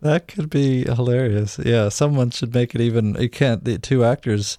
[0.00, 1.58] That could be hilarious.
[1.58, 3.14] Yeah, someone should make it even.
[3.14, 3.64] You can't.
[3.64, 4.58] The two actors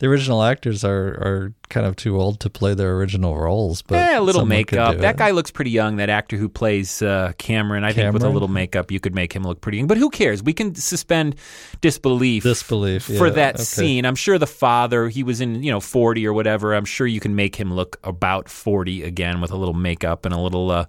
[0.00, 3.82] the original actors are are kind of too old to play their original roles.
[3.82, 4.96] But yeah, a little makeup.
[4.96, 5.18] That it.
[5.18, 5.96] guy looks pretty young.
[5.96, 9.34] That actor who plays uh, Cameron, I think with a little makeup, you could make
[9.34, 9.86] him look pretty young.
[9.86, 10.42] But who cares?
[10.42, 11.36] We can suspend
[11.82, 12.42] disbelief.
[12.42, 13.64] Disbelief, for yeah, that okay.
[13.64, 14.06] scene.
[14.06, 16.74] I'm sure the father, he was in you know 40 or whatever.
[16.74, 20.34] I'm sure you can make him look about 40 again with a little makeup and
[20.34, 20.70] a little.
[20.70, 20.86] Uh,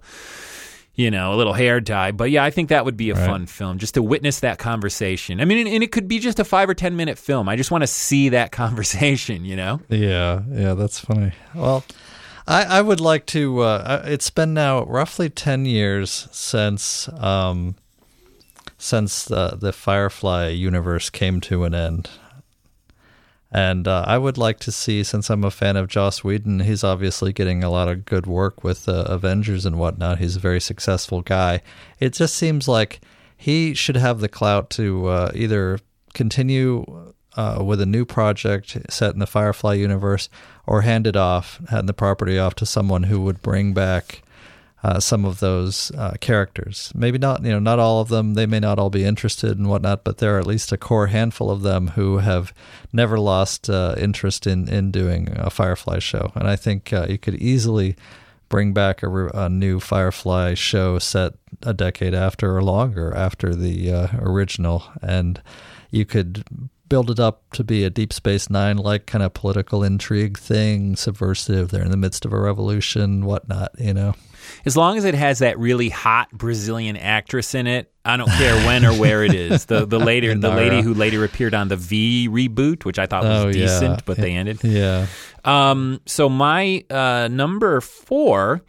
[0.94, 2.10] you know, a little hair dye.
[2.12, 3.26] But yeah, I think that would be a Right.
[3.26, 5.40] fun film just to witness that conversation.
[5.40, 7.48] I mean, and, and it could be just a five or 10 minute film.
[7.48, 9.80] I just want to see that conversation, you know?
[9.88, 11.32] Yeah, yeah, that's funny.
[11.54, 11.84] Well,
[12.46, 13.60] I, I would like to.
[13.60, 17.76] Uh, it's been now roughly ten years since um,
[18.78, 22.10] since the the Firefly universe came to an end,
[23.52, 25.04] and uh, I would like to see.
[25.04, 28.64] Since I'm a fan of Joss Whedon, he's obviously getting a lot of good work
[28.64, 30.18] with uh, Avengers and whatnot.
[30.18, 31.60] He's a very successful guy.
[32.00, 33.00] It just seems like
[33.36, 35.78] he should have the clout to uh, either
[36.14, 40.28] continue uh, with a new project set in the Firefly universe,
[40.66, 44.22] or hand it off, hand the property off to someone who would bring back
[44.82, 46.92] uh, some of those uh, characters.
[46.94, 48.34] Maybe not, you know, not all of them.
[48.34, 51.06] They may not all be interested and whatnot, but there are at least a core
[51.06, 52.52] handful of them who have
[52.92, 56.32] never lost uh, interest in in doing a Firefly show.
[56.34, 57.96] And I think uh, you could easily
[58.48, 63.54] bring back a, re- a new Firefly show set a decade after or longer after
[63.54, 65.40] the uh, original, and
[65.90, 66.44] you could
[66.88, 70.96] build it up to be a Deep Space Nine like kind of political intrigue thing,
[70.96, 71.70] subversive.
[71.70, 74.14] They're in the midst of a revolution, whatnot, you know.
[74.64, 78.56] As long as it has that really hot Brazilian actress in it, I don't care
[78.66, 79.66] when or where it is.
[79.66, 83.24] The the later the lady who later appeared on the V reboot, which I thought
[83.24, 83.52] was Oh, yeah.
[83.66, 84.62] decent, but they ended.
[84.64, 85.06] Yeah.
[85.44, 88.62] Um, so my uh, number four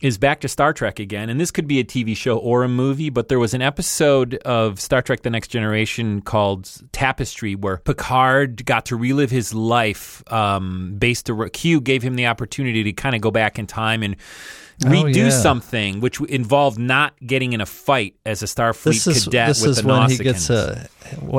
[0.00, 2.68] is back to Star Trek again, and this could be a TV show or a
[2.68, 3.10] movie.
[3.10, 8.64] But there was an episode of Star Trek: The Next Generation called Tapestry, where Picard
[8.64, 10.22] got to relive his life.
[10.32, 14.02] Um, based around Q gave him the opportunity to kind of go back in time
[14.02, 14.16] and.
[14.84, 15.30] Oh, Redo yeah.
[15.30, 19.62] something which involved not getting in a fight as a Starfleet This is cadet this
[19.62, 20.86] with is the when he gets wh-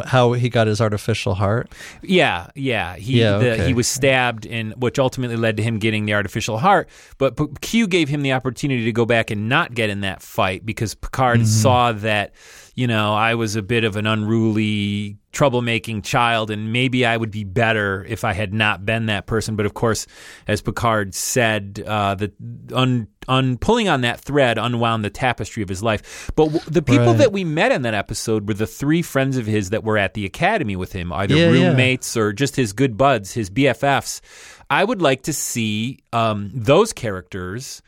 [0.05, 1.71] how he got his artificial heart.
[2.01, 2.95] Yeah, yeah.
[2.95, 6.57] He Yeah, the, he was stabbed, and which ultimately led to him getting the artificial
[6.57, 6.89] heart.
[7.17, 10.21] But P- Q gave him the opportunity to go back and not get in that
[10.21, 11.45] fight because Picard Mm-hmm.
[11.45, 12.33] saw that
[12.79, 17.31] you know I was a bit of an unruly, troublemaking child, and maybe I would
[17.31, 19.55] be better if I had not been that person.
[19.55, 20.07] But of course,
[20.47, 22.33] as Picard said, uh, that
[22.73, 26.31] un, un pulling on that thread unwound the tapestry of his life.
[26.35, 27.17] But w- the people Right.
[27.17, 30.13] that we met in that episode were the three friends of his that were at
[30.13, 31.67] the academy with him, either Yeah, yeah.
[31.69, 34.21] roommates or just his good buds, his BFFs.
[34.69, 37.81] I would like to see um, those characters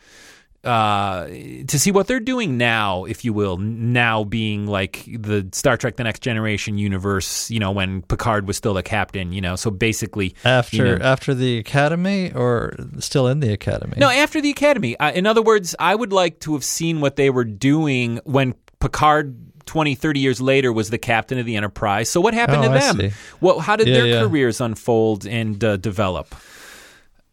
[0.63, 3.57] uh, to see what they're doing now, if you will.
[3.57, 8.57] Now being like the Star Trek: The Next Generation universe, you know, when Picard was
[8.57, 9.55] still the captain, you know.
[9.55, 13.95] So basically, After you know- after the academy or still in the academy?
[13.97, 14.95] no, after the academy.
[14.97, 18.53] Uh, in other words, I would like to have seen what they were doing when
[18.79, 22.09] Picard 20, 30 years later was the captain of the Enterprise.
[22.09, 23.11] So what happened Oh, to them?
[23.39, 24.19] Well, how did Yeah, their yeah.
[24.21, 26.35] careers unfold and uh, develop?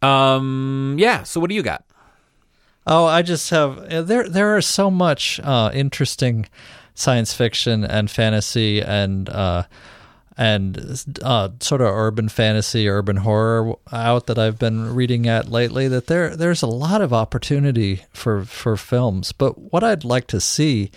[0.03, 1.25] Um, yeah.
[1.25, 1.85] So what do you got?
[2.89, 4.27] Oh, I just have uh, there.
[4.27, 6.47] There are so much uh, interesting
[6.95, 9.65] science fiction and fantasy and uh,
[10.39, 15.87] and uh, sort of urban fantasy, urban horror out that I've been reading at lately.
[15.87, 19.33] That there there's a lot of opportunity for for films.
[19.33, 20.91] But what I'd like to see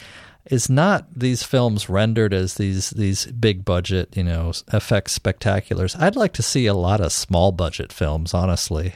[0.46, 6.00] is not these films rendered as these these big budget, you know, effects spectaculars.
[6.00, 8.94] I'd like to see a lot of small budget films, honestly.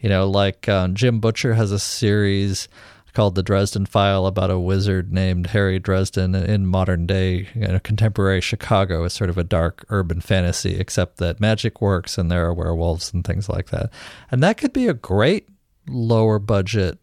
[0.00, 2.68] You know, like um, Jim Butcher has a series
[3.12, 7.78] called The Dresden File about a wizard named Harry Dresden in modern day, you know,
[7.80, 12.46] contemporary Chicago is sort of a dark urban fantasy, except that magic works and there
[12.46, 13.90] are werewolves and things like that.
[14.30, 15.48] And that could be a great
[15.88, 16.98] lower budget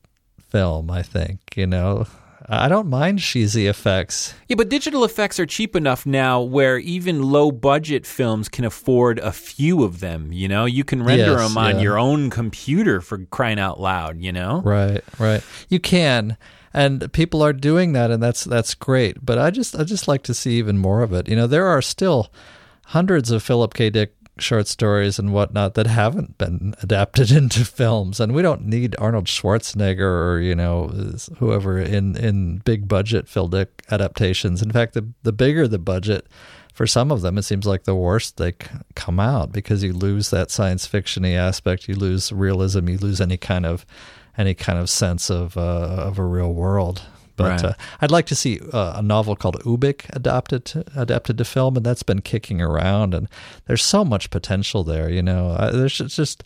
[0.50, 2.08] film, I think, you know.
[2.50, 4.34] Uh, I don't mind cheesy effects.
[4.48, 9.20] Yeah, but digital effects are cheap enough now where even low budget films can afford
[9.20, 10.32] a few of them.
[10.32, 11.82] You know, you can render Yes, them on yeah.
[11.82, 14.22] your own computer for crying out loud.
[14.22, 15.44] You know, Right, right.
[15.68, 16.38] You can,
[16.74, 19.26] and people are doing that, and that's that's great.
[19.26, 21.28] But I just I just like to see even more of it.
[21.28, 22.32] You know, there are still
[22.86, 23.90] hundreds of Philip K.
[23.90, 28.96] Dick short stories and whatnot that haven't been adapted into films, and we don't need
[29.00, 30.88] Arnold Schwarzenegger or you know
[31.38, 34.62] whoever in in big budget Dick adaptations.
[34.62, 36.28] In fact, the the bigger the budget.
[36.74, 38.54] For some of them, it seems like the worse they
[38.94, 43.36] come out because you lose that science fictiony aspect, you lose realism, you lose any
[43.36, 43.84] kind of
[44.38, 47.02] any kind of sense of uh, of a real world.
[47.38, 47.64] But Right.
[47.66, 51.78] uh, I'd like to see uh, a novel called Ubik adapted to, adapted to film,
[51.78, 53.14] and that's been kicking around.
[53.14, 53.30] And
[53.68, 55.52] there's so much potential there, you know.
[55.52, 56.44] Uh, there's just- just,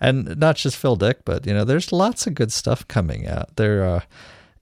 [0.00, 3.56] and not just Phil Dick, but you know, there's lots of good stuff coming out.
[3.56, 4.00] There, uh,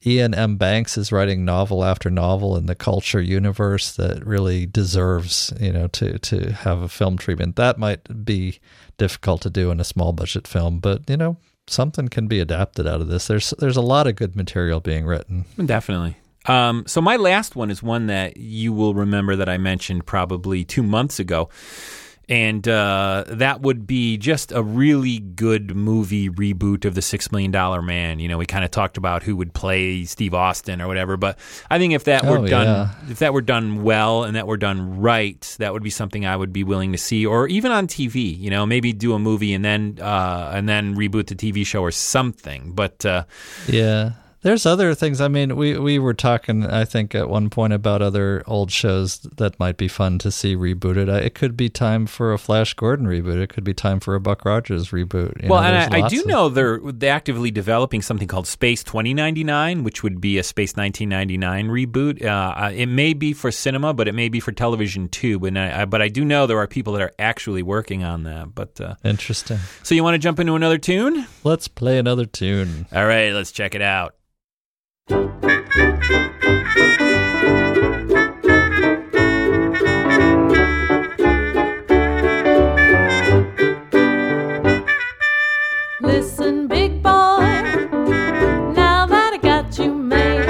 [0.04, 0.56] Iain M.
[0.56, 5.86] Banks is writing novel after novel in the culture universe that really deserves, you know,
[5.88, 7.54] to to have a film treatment.
[7.56, 8.58] That might be
[8.98, 12.86] difficult to do in a small budget film, but you know, something can be adapted
[12.86, 13.26] out of this.
[13.26, 15.44] There's there's a lot of good material being written.
[15.64, 16.16] definitely.
[16.46, 20.64] Um, so my last one is one that you will remember that I mentioned probably
[20.64, 21.48] two months ago.
[22.28, 27.50] And uh, that would be just a really good movie reboot of the Six Million
[27.50, 28.20] Dollar Man.
[28.20, 31.38] You know, we kind of talked about who would play Steve Austin or whatever, but
[31.68, 33.10] I think if that were Oh, done, yeah.
[33.10, 36.36] if that were done well and that were done right, that would be something I
[36.36, 38.38] would be willing to see, or even on TV.
[38.38, 41.82] You know, maybe do a movie and then uh, and then reboot the TV show
[41.82, 42.72] or something.
[42.72, 43.24] But uh,
[43.68, 44.12] Yeah.
[44.42, 45.20] There's other things.
[45.20, 49.18] I mean, we, we were talking, I think, at one point about other old shows
[49.18, 51.08] that might be fun to see rebooted.
[51.08, 53.40] It could be time for a Flash Gordon reboot.
[53.40, 55.40] It could be time for a Buck Rogers reboot.
[55.40, 58.48] You well, know, and I, I do of- know they're, they're actively developing something called
[58.48, 62.24] Space 2099, which would be a Space 1999 reboot.
[62.24, 65.38] Uh, uh, it may be for cinema, but it may be for television too.
[65.38, 68.24] But I, I, but I do know there are people that are actually working on
[68.24, 68.54] that.
[68.56, 69.58] But uh, Interesting.
[69.84, 71.26] so you want to jump into another tune?
[71.44, 72.86] Let's play another tune.
[72.92, 74.16] All right, let's check it out.
[86.00, 87.10] Listen, big boy,
[88.74, 90.46] now that I got you made,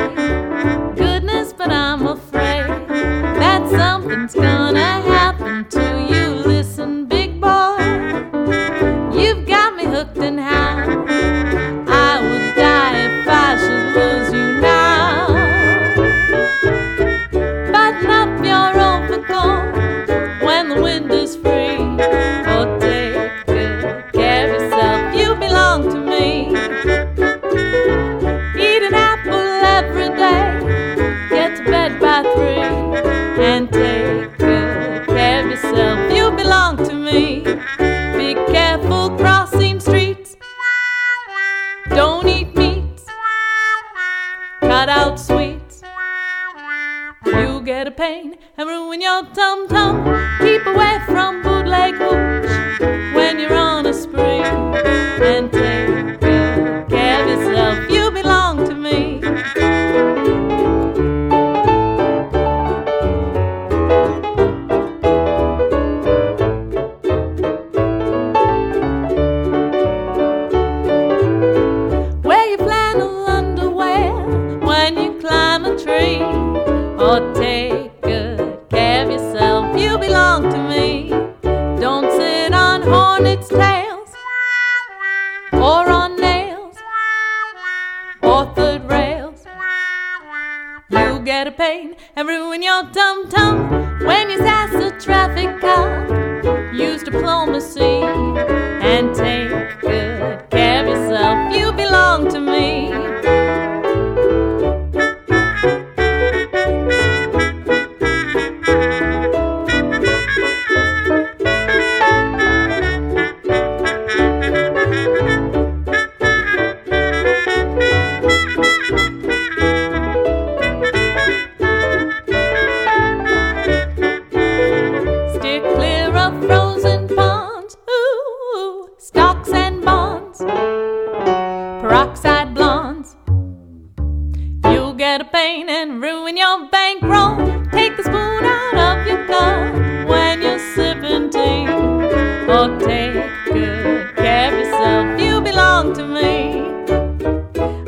[0.97, 4.62] goodness, but I'm afraid that something's gonna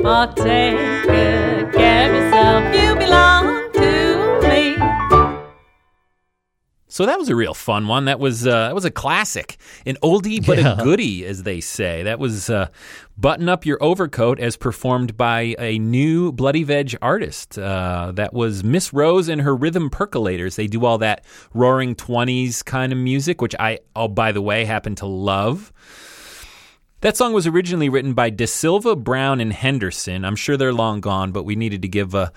[0.07, 2.75] Oh, take good care of yourself.
[2.75, 4.77] You belong to me.
[6.89, 8.05] So that was a real fun one.
[8.05, 10.79] That was uh, that was a classic, an oldie but Yeah.
[10.79, 12.03] a goodie, as they say.
[12.03, 12.69] That was uh,
[13.17, 17.59] "Button Up Your Overcoat" as performed by a new Bloody Veg artist.
[17.59, 20.57] Uh, that was Miss Rose and her Rhythm Percolators.
[20.57, 21.25] They do all that
[21.55, 25.73] Roaring Twenties kind of music, which I, oh by the way, happen to love.
[27.05, 30.25] That song was originally written by DeSylva, Brown, and Henderson.
[30.25, 32.33] I'm sure they're long gone, but we needed to give a.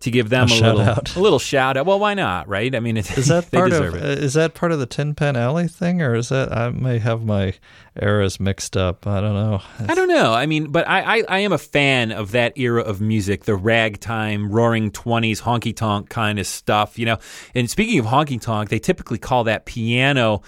[0.00, 1.16] To give them A a, little, out.
[1.16, 1.86] a little shout out.
[1.86, 2.72] Well, why not, right?
[2.74, 4.18] I mean, it, Is that they part deserve of it.
[4.18, 6.98] uh, is that part of the Tin Pan Alley thing, or is that I may
[6.98, 7.54] have my
[8.00, 9.06] eras mixed up?
[9.06, 9.62] I don't know.
[9.88, 10.34] I don't know.
[10.34, 13.56] I mean, but I, I, I am a fan of that era of music, the
[13.56, 17.16] ragtime, roaring 20s, honky tonk kind of stuff, you know.
[17.54, 20.42] And speaking of honky tonk, they typically call that piano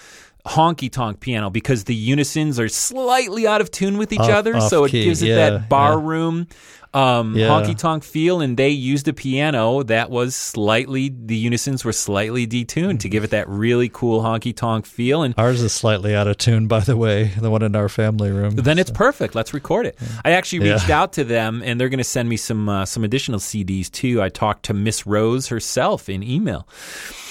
[0.48, 4.56] honky tonk piano because the unisons are slightly out of tune with each Off- other.
[4.56, 6.46] off So it key, gives it yeah, that bar room.
[6.94, 7.48] Um, Yeah.
[7.48, 12.46] honky tonk feel, and they used a piano that was slightly the unisons were slightly
[12.46, 15.22] detuned to give it that really cool honky tonk feel.
[15.22, 17.32] And Ours is slightly out of tune, by the way.
[17.38, 18.56] The one in our family room.
[18.56, 19.34] then it's perfect.
[19.34, 19.98] Let's record it.
[20.24, 20.74] I actually Yeah.
[20.74, 23.90] reached out to them, and they're going to send me some uh, some additional CDs
[23.90, 24.22] too.
[24.22, 26.66] I talked to Miss Rose herself in email.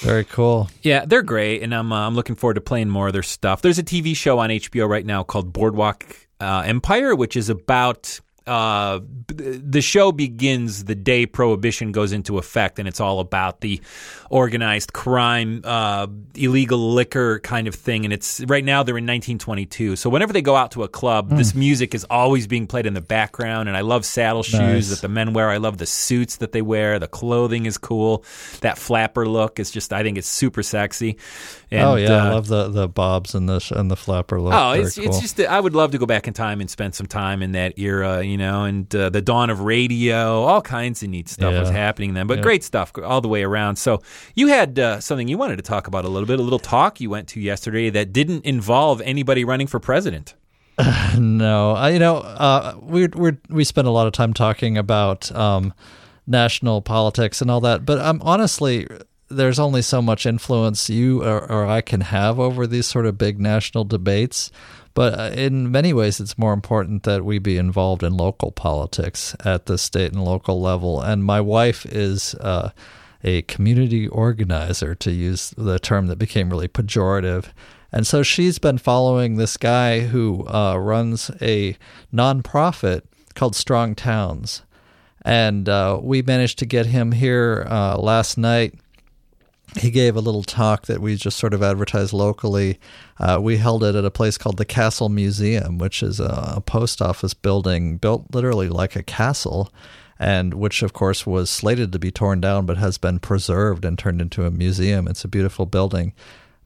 [0.01, 0.69] very cool.
[0.83, 3.61] Yeah, they're great, and I'm uh, I'm looking forward to playing more of their stuff.
[3.63, 6.05] There's a TV show on HBO right now called Boardwalk
[6.39, 8.19] uh, Empire, which is about.
[8.47, 13.81] Uh, the show begins the day prohibition goes into effect, and it's all about the
[14.29, 18.05] organized crime, uh, illegal liquor kind of thing.
[18.05, 19.95] And it's right now they're in 1922.
[19.95, 22.93] So whenever they go out to a club, this music is always being played in
[22.93, 23.69] the background.
[23.69, 24.89] And I love saddle shoes Nice.
[24.89, 25.49] that the men wear.
[25.49, 26.99] I love the suits that they wear.
[26.99, 28.23] The clothing is cool.
[28.61, 31.17] That flapper look is just, I think it's super sexy.
[31.69, 34.53] And, oh yeah, I uh, love the the bobs and the and the flapper look.
[34.53, 35.05] Oh, it's cool.
[35.05, 37.51] it's just I would love to go back in time and spend some time in
[37.53, 41.53] that era, you know, and uh, the dawn of radio, all kinds of neat stuff
[41.59, 42.27] was happening then.
[42.27, 42.43] But Yeah.
[42.43, 43.75] great stuff all the way around.
[43.77, 44.01] So
[44.35, 47.01] you had uh, something you wanted to talk about a little bit, a little talk
[47.01, 50.35] you went to yesterday that didn't involve anybody running for president.
[51.17, 55.31] No, I, you know, uh, we we we spend a lot of time talking about
[55.35, 55.73] um,
[56.27, 58.87] national politics and all that, but I'm honestly,
[59.29, 63.17] there's only so much influence you or, or I can have over these sort of
[63.17, 64.51] big national debates.
[64.97, 69.35] But uh, in many ways, it's more important that we be involved in local politics
[69.45, 70.99] at the state and local level.
[70.99, 72.33] And my wife is.
[72.35, 72.71] Uh,
[73.23, 77.45] a community organizer, to use the term that became really pejorative.
[77.91, 81.75] And so she's been following this guy who uh, runs a
[82.13, 83.01] nonprofit
[83.33, 84.61] called Strong Towns.
[85.25, 88.75] And uh, we managed to get him here uh, last night.
[89.77, 92.79] He gave a little talk that we just sort of advertised locally.
[93.19, 96.61] Uh, we held it at a place called the Castle Museum, which is a, a
[96.61, 99.71] post office building built literally like a castle
[100.19, 103.99] and which of course was slated to be torn down but has been preserved and
[103.99, 105.07] turned into a museum.
[105.07, 106.13] It's a beautiful building.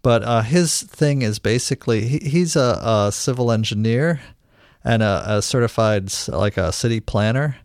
[0.01, 4.21] But uh, his thing is basically he, he's a, a civil engineer
[4.83, 7.57] and a, a certified like a city planner.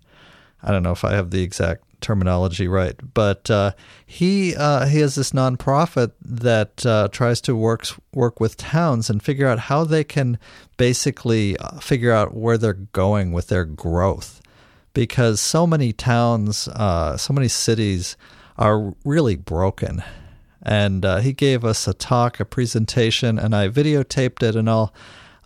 [0.63, 3.73] I don't know if I have the exact terminology right, but uh,
[4.05, 9.23] he uh, he has this nonprofit that uh, tries to work work with towns and
[9.23, 10.39] figure out how they can
[10.77, 14.41] basically uh, figure out where they're going with their growth
[14.97, 18.17] because so many towns, uh, so many cities
[18.57, 20.03] are really broken.
[20.63, 24.95] And uh, he gave us a talk, a presentation, and I videotaped it, and I'll,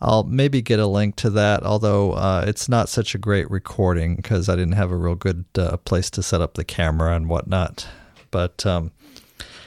[0.01, 1.63] I'll maybe get a link to that.
[1.63, 5.45] Although uh, it's not such a great recording because I didn't have a real good
[5.57, 7.87] uh, place to set up the camera and whatnot.
[8.31, 8.93] But um,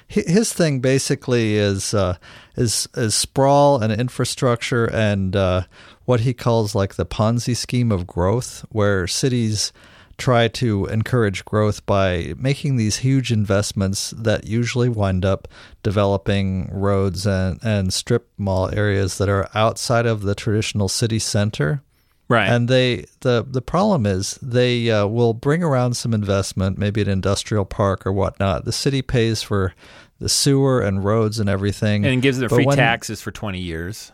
[0.08, 2.18] his thing basically is uh,
[2.56, 5.64] is is sprawl and infrastructure and uh,
[6.06, 9.72] what he calls like the Ponzi scheme of growth, where cities
[10.18, 15.48] try to encourage growth by making these huge investments that usually wind up
[15.82, 21.82] developing roads and, and strip mall areas that are outside of the traditional city center.
[22.30, 22.48] Right.
[22.48, 27.10] And they the the problem is they uh, will bring around some investment, maybe an
[27.10, 28.66] industrial park or whatnot.
[28.66, 29.74] The city pays for
[30.20, 34.12] the sewer and roads and everything, and gives them free when- taxes for 20 years.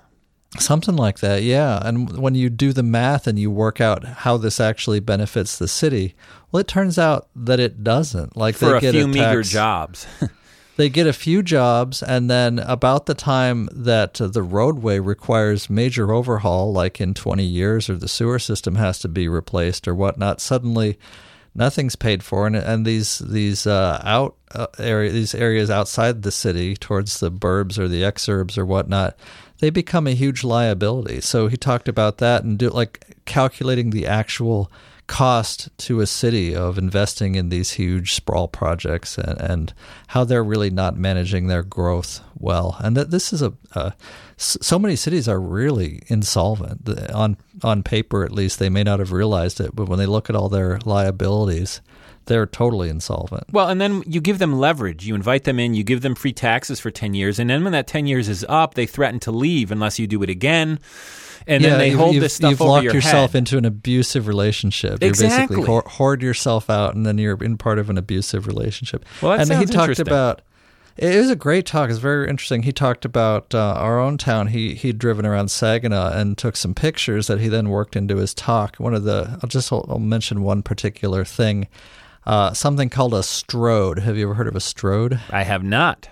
[0.58, 1.80] Something like that, yeah.
[1.84, 5.68] And when you do the math and you work out how this actually benefits the
[5.68, 6.16] city,
[6.52, 8.36] well, it turns out that it doesn't.
[8.36, 10.08] Like For they get a few a meager jobs.
[10.78, 16.12] they get a few jobs, and then about the time that the roadway requires major
[16.12, 20.42] overhaul, like in 20 years, or the sewer system has to be replaced or whatnot,
[20.42, 20.98] suddenly
[21.54, 26.32] nothing's paid for, and, and these these uh, out uh, area these areas outside the
[26.32, 29.16] city, towards the burbs or the exurbs or whatnot,
[29.60, 31.22] they become a huge liability.
[31.22, 34.72] So he talked about that and do like calculating the actual
[35.08, 39.74] cost to a city of investing in these huge sprawl projects and, and
[40.08, 42.78] how they're really not managing their growth well.
[42.80, 43.94] And that this is a, a
[44.38, 49.12] so many cities are really insolvent on on paper at least they may not have
[49.12, 51.82] realized it but when they look at all their liabilities
[52.30, 53.44] they're totally insolvent.
[53.52, 55.06] Well, and then you give them leverage.
[55.06, 57.74] You invite them in, you give them free taxes for 10 years, and then when
[57.74, 60.80] that 10 years is up, they threaten to leave unless you do it again.
[61.48, 63.40] And yeah, then they hold this stuff you've over locked your yourself head.
[63.40, 65.02] into an abusive relationship.
[65.02, 65.56] You're Exactly.
[65.58, 69.04] basically hoard, hoard yourself out, and then you're in part of an abusive relationship.
[69.22, 70.42] Well, that and he talked about.
[70.98, 71.90] It was a great talk.
[71.90, 72.64] It's very interesting.
[72.64, 74.48] He talked about uh, our own town.
[74.48, 78.34] He he'd driven around Saginaw and took some pictures that he then worked into his
[78.34, 78.76] talk.
[78.76, 81.68] One of the I'll just I'll mention one particular thing.
[82.30, 83.98] Uh, something called a strode.
[83.98, 85.20] Have you ever heard of a strode?
[85.32, 86.10] I have not.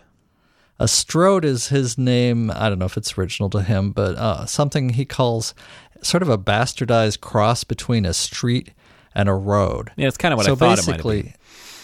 [0.80, 2.50] A strode is his name.
[2.50, 5.54] I don't know if it's original to him, but uh, something he calls
[6.02, 8.72] sort of a bastardized cross between a street
[9.14, 9.92] and a road.
[9.96, 11.36] Yeah, it's kind of what so I thought it might be.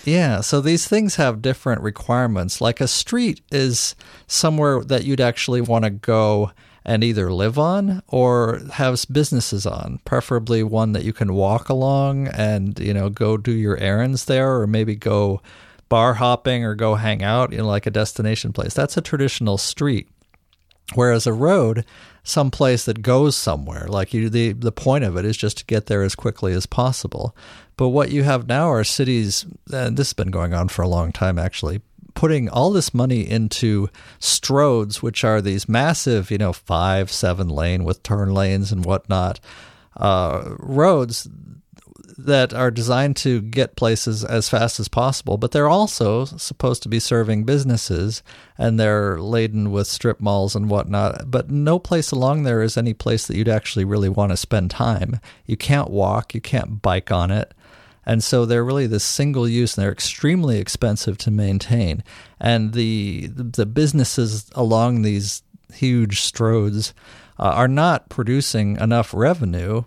[0.04, 0.42] yeah.
[0.42, 2.60] So these things have different requirements.
[2.60, 3.94] Like a street is
[4.26, 6.52] somewhere that you'd actually want to go
[6.86, 12.28] and either live on or have businesses on, preferably one that you can walk along
[12.28, 15.42] and you know go do your errands there, or maybe go
[15.90, 18.74] bar hopping or go hang out in like a destination place.
[18.74, 20.08] That's a traditional street.
[20.96, 21.86] Whereas a road,
[22.24, 25.66] some place that goes somewhere, like you, the the point of it is just to
[25.66, 27.36] get there as quickly as possible.
[27.78, 30.88] But what you have now are cities, and this has been going on for a
[30.88, 31.82] long time actually,
[32.14, 33.90] putting all this money into
[34.20, 39.40] stroads, which are these massive, you know, five, seven lane with turn lanes and whatnot,
[39.98, 41.28] uh, roads
[42.18, 46.90] that are designed to get places as fast as possible, but they're also supposed to
[46.90, 48.24] be serving businesses
[48.58, 51.30] and they're laden with strip malls and whatnot.
[51.30, 54.72] But no place along there is any place that you'd actually really want to spend
[54.72, 55.20] time.
[55.46, 57.54] You can't walk, you can't bike on it.
[58.06, 62.04] And so they're really this single use and they're extremely expensive to maintain.
[62.40, 65.44] And the the businesses along these
[65.74, 66.94] huge stroads
[67.40, 69.84] uh, are not producing enough revenue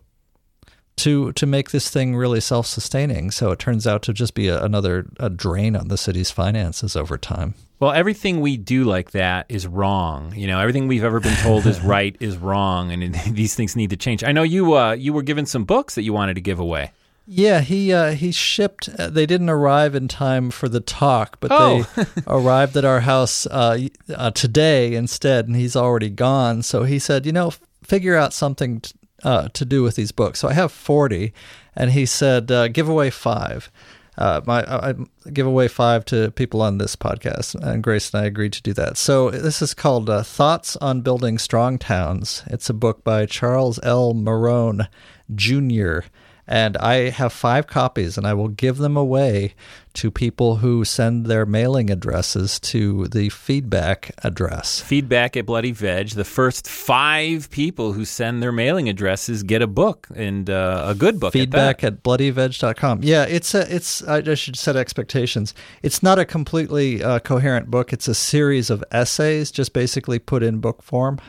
[0.96, 3.30] to to make this thing really self-sustaining.
[3.30, 6.96] So it turns out to just be a, another a drain on the city's finances
[6.96, 7.54] over time.
[7.78, 10.34] Well, everything we do like that is wrong.
[10.34, 13.90] You know, everything we've ever been told is right is wrong, and these things need
[13.90, 14.24] to change.
[14.24, 16.92] I know you uh, you were given some books that you wanted to give away.
[17.28, 18.88] Yeah, he uh, he shipped.
[18.88, 21.84] Uh, they didn't arrive in time for the talk, but Oh.
[21.96, 26.62] they arrived at our house uh, uh, today instead, and he's already gone.
[26.62, 28.92] So he said, you know, f- figure out something t-
[29.24, 30.38] uh, to do with these books.
[30.38, 31.32] So I have forty,
[31.74, 33.72] and he said, uh, give away five.
[34.16, 34.94] Uh, my I,
[35.32, 38.72] give away five to people on this podcast, and Grace and I agreed to do
[38.74, 38.96] that.
[38.96, 43.80] So this is called uh, "Thoughts on Building Strong Towns." It's a book by Charles
[43.82, 44.14] L.
[44.14, 44.86] Marohn
[45.34, 46.06] Jr.
[46.48, 49.54] And I have five copies, and I will give them away
[49.94, 54.80] to people who send their mailing addresses to the feedback address.
[54.80, 56.10] Feedback at Bloody Veg.
[56.10, 60.94] The first five people who send their mailing addresses get a book and uh, a
[60.94, 61.32] good book.
[61.32, 63.00] feedback at at bloodyveg.com.
[63.02, 65.54] Yeah, it's a it's I should set expectations.
[65.82, 67.92] It's not a completely uh, coherent book.
[67.92, 71.20] It's a series of essays just basically put in book form.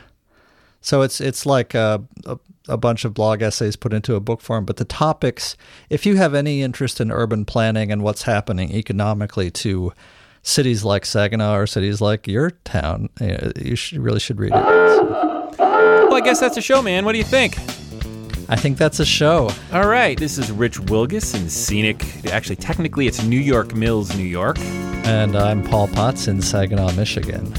[0.80, 2.38] So it's it's like a, a
[2.68, 5.56] a bunch of blog essays put into a book form, but the topics,
[5.90, 9.92] if you have any interest in urban planning and what's happening economically to
[10.42, 14.54] cities like Saginaw or cities like your town, uh, you should, really should read it.
[14.54, 15.56] that.
[15.58, 17.04] Well, I guess that's a show, man.
[17.04, 17.58] What do you think?
[18.50, 19.50] I think that's a show.
[19.72, 22.24] All right, this is Rich Wilgus in scenic.
[22.26, 24.58] Actually, technically, it's New York Mills, New York.
[24.58, 27.52] And I'm Paul Potts in Saginaw, Michigan.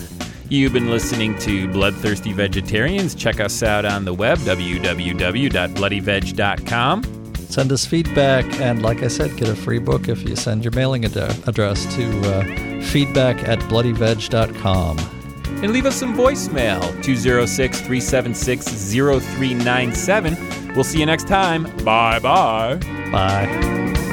[0.50, 3.14] You've been listening to Bloodthirsty Vegetarians.
[3.14, 7.04] Check us out on the web, www.bloodyveg.com.
[7.50, 10.72] Send us feedback, and like I said, get a free book if you send your
[10.74, 12.43] mailing ad- address to uh,
[12.86, 14.97] feedback at bloodyveg.com.
[15.64, 20.74] And leave us some voicemail, 206 376 0397.
[20.76, 21.64] We'll see you next time.
[21.84, 22.76] Bye bye.
[23.12, 24.09] Bye.